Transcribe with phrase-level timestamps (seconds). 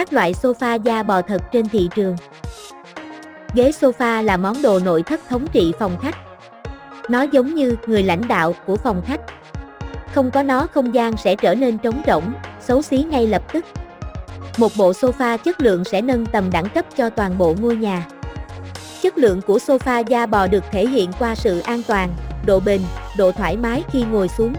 [0.00, 2.16] Các loại sofa da bò thật trên thị trường.
[3.54, 6.16] Ghế sofa là món đồ nội thất thống trị phòng khách.
[7.08, 9.20] Nó giống như người lãnh đạo của phòng khách.
[10.14, 13.64] Không có nó không gian sẽ trở nên trống rỗng, xấu xí ngay lập tức.
[14.58, 18.06] Một bộ sofa chất lượng sẽ nâng tầm đẳng cấp cho toàn bộ ngôi nhà.
[19.02, 22.14] Chất lượng của sofa da bò được thể hiện qua sự an toàn,
[22.46, 22.80] độ bền,
[23.18, 24.52] độ thoải mái khi ngồi xuống.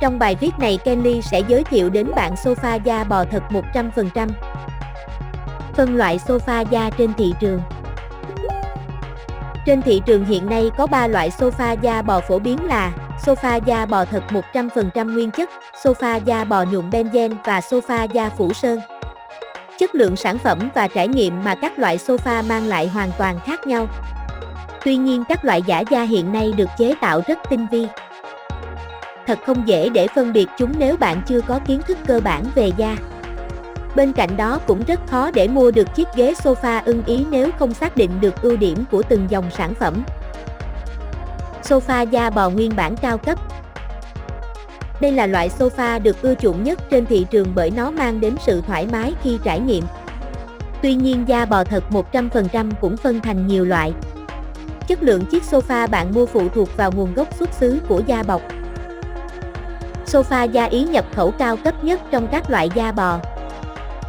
[0.00, 3.42] Trong bài viết này Kenly sẽ giới thiệu đến bạn sofa da bò thật
[3.72, 4.28] 100%.
[5.74, 7.60] Phân loại sofa da trên thị trường
[9.66, 12.92] Trên thị trường hiện nay có 3 loại sofa da bò phổ biến là
[13.26, 14.22] sofa da bò thật
[14.52, 15.50] 100% nguyên chất,
[15.82, 18.80] sofa da bò nhuộm benzen và sofa da phủ sơn.
[19.78, 23.38] Chất lượng sản phẩm và trải nghiệm mà các loại sofa mang lại hoàn toàn
[23.40, 23.86] khác nhau.
[24.84, 27.86] Tuy nhiên các loại giả da hiện nay được chế tạo rất tinh vi.
[29.28, 32.44] Thật không dễ để phân biệt chúng nếu bạn chưa có kiến thức cơ bản
[32.54, 32.96] về da.
[33.96, 37.50] Bên cạnh đó cũng rất khó để mua được chiếc ghế sofa ưng ý nếu
[37.58, 40.04] không xác định được ưu điểm của từng dòng sản phẩm.
[41.62, 43.38] Sofa da bò nguyên bản cao cấp
[45.00, 48.34] Đây là loại sofa được ưa chuộng nhất trên thị trường bởi nó mang đến
[48.46, 49.84] sự thoải mái khi trải nghiệm.
[50.82, 53.92] Tuy nhiên da bò thật 100% cũng phân thành nhiều loại.
[54.86, 58.22] Chất lượng chiếc sofa bạn mua phụ thuộc vào nguồn gốc xuất xứ của da
[58.22, 58.42] bọc.
[60.08, 63.18] Sofa da Ý nhập khẩu cao cấp nhất trong các loại da bò.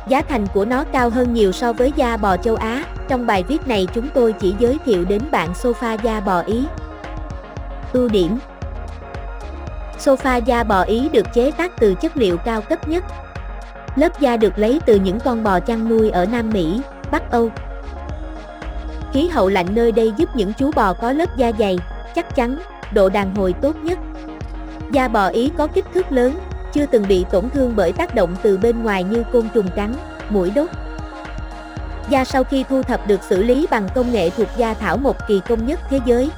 [0.08, 2.84] Giá thành của nó cao hơn nhiều so với da bò châu Á.
[3.08, 6.66] Trong bài viết này chúng tôi chỉ giới thiệu đến bạn sofa da bò Ý.
[7.94, 8.38] Ưu điểm
[10.00, 13.04] Sofa da bò Ý được chế tác từ chất liệu cao cấp nhất.
[13.96, 17.50] Lớp da được lấy từ những con bò chăn nuôi ở Nam Mỹ, Bắc Âu.
[19.14, 21.80] Khí hậu lạnh nơi đây giúp những chú bò có lớp da dày,
[22.16, 22.58] chắc chắn,
[22.94, 24.00] độ đàn hồi tốt nhất.
[24.92, 26.40] Da bò Ý có kích thước lớn,
[26.74, 29.94] chưa từng bị tổn thương bởi tác động từ bên ngoài như côn trùng cắn,
[30.30, 30.70] mũi đốt.
[32.10, 35.16] Da sau khi thu thập được xử lý bằng công nghệ thuộc da thảo một
[35.28, 36.30] kỳ công nhất thế giới.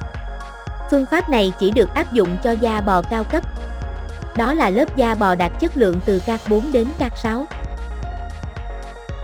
[0.90, 3.44] Phương pháp này chỉ được áp dụng cho da bò cao cấp.
[4.36, 7.46] Đó là lớp da bò đạt chất lượng từ các 4 đến các 6.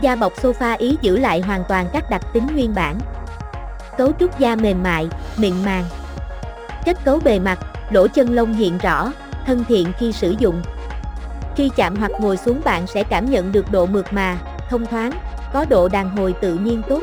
[0.00, 2.98] Da bọc sofa Ý giữ lại hoàn toàn các đặc tính nguyên bản.
[3.98, 5.84] Cấu trúc da mềm mại, mịn màng.
[6.84, 7.58] Kết cấu bề mặt,
[7.90, 9.12] lỗ chân lông hiện rõ,
[9.46, 10.62] thân thiện khi sử dụng.
[11.56, 14.38] Khi chạm hoặc ngồi xuống bạn sẽ cảm nhận được độ mượt mà,
[14.70, 15.10] thông thoáng,
[15.52, 17.02] có độ đàn hồi tự nhiên tốt.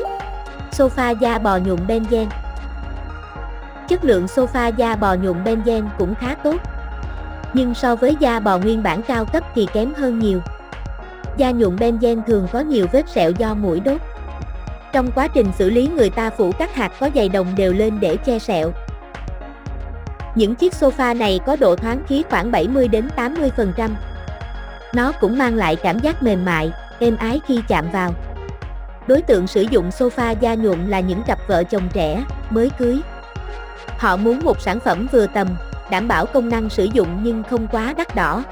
[0.72, 2.26] Sofa da bò nhuộm benzen
[3.88, 6.56] Chất lượng sofa da bò nhuộm benzen cũng khá tốt.
[7.52, 10.40] Nhưng so với da bò nguyên bản cao cấp thì kém hơn nhiều.
[11.36, 14.00] Da nhuộm benzen thường có nhiều vết sẹo do mũi đốt.
[14.92, 18.00] Trong quá trình xử lý người ta phủ các hạt có dày đồng đều lên
[18.00, 18.72] để che sẹo.
[20.36, 23.90] Những chiếc sofa này có độ thoáng khí khoảng 70 đến 80%.
[24.94, 28.12] Nó cũng mang lại cảm giác mềm mại, êm ái khi chạm vào.
[29.06, 33.00] Đối tượng sử dụng sofa da nhuộm là những cặp vợ chồng trẻ, mới cưới.
[33.98, 35.48] Họ muốn một sản phẩm vừa tầm,
[35.90, 38.42] đảm bảo công năng sử dụng nhưng không quá đắt đỏ.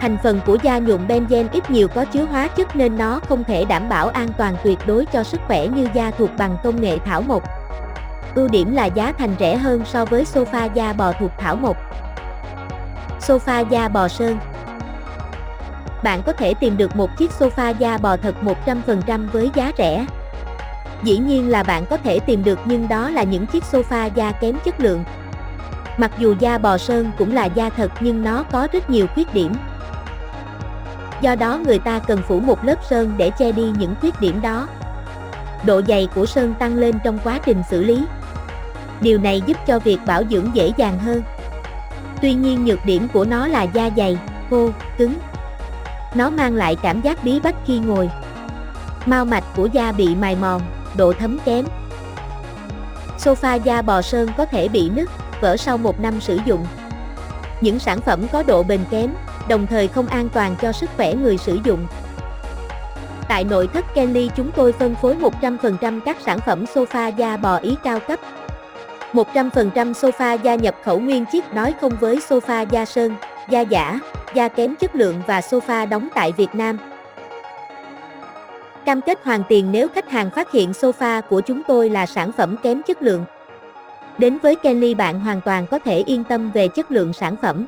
[0.00, 3.44] Thành phần của da nhuộm benzen ít nhiều có chứa hóa chất nên nó không
[3.44, 6.80] thể đảm bảo an toàn tuyệt đối cho sức khỏe như da thuộc bằng công
[6.80, 7.59] nghệ thảo mộc.
[8.34, 11.76] Ưu điểm là giá thành rẻ hơn so với sofa da bò thuộc thảo mộc.
[13.20, 14.38] Sofa da bò sơn
[16.02, 18.34] Bạn có thể tìm được một chiếc sofa da bò thật
[18.66, 20.06] 100% với giá rẻ.
[21.02, 24.32] Dĩ nhiên là bạn có thể tìm được nhưng đó là những chiếc sofa da
[24.32, 25.04] kém chất lượng.
[25.96, 29.34] Mặc dù da bò sơn cũng là da thật nhưng nó có rất nhiều khuyết
[29.34, 29.52] điểm.
[31.20, 34.42] Do đó người ta cần phủ một lớp sơn để che đi những khuyết điểm
[34.42, 34.68] đó.
[35.66, 38.04] Độ dày của sơn tăng lên trong quá trình xử lý.
[39.00, 41.22] Điều này giúp cho việc bảo dưỡng dễ dàng hơn.
[42.22, 44.18] Tuy nhiên nhược điểm của nó là da dày,
[44.50, 45.14] khô, cứng.
[46.14, 48.10] Nó mang lại cảm giác bí bách khi ngồi.
[49.06, 50.60] Mao mạch của da bị mài mòn,
[50.96, 51.64] độ thấm kém.
[53.18, 55.08] Sofa da bò sơn có thể bị nứt,
[55.40, 56.66] vỡ sau một năm sử dụng.
[57.60, 59.10] Những sản phẩm có độ bền kém,
[59.48, 61.86] đồng thời không an toàn cho sức khỏe người sử dụng.
[63.28, 67.56] Tại nội thất Kenly chúng tôi phân phối 100% các sản phẩm sofa da bò
[67.56, 68.20] Ý cao cấp.
[69.12, 73.14] 100% sofa da nhập khẩu nguyên chiếc nói không với sofa da sơn,
[73.48, 74.00] da giả,
[74.34, 76.78] da kém chất lượng và sofa đóng tại Việt Nam.
[78.84, 82.32] Cam kết hoàn tiền nếu khách hàng phát hiện sofa của chúng tôi là sản
[82.32, 83.24] phẩm kém chất lượng.
[84.18, 87.66] Đến với Kenly bạn hoàn toàn có thể yên tâm về chất lượng sản phẩm.